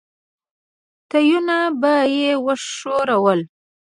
[1.11, 3.41] تيونه به يې وښورول.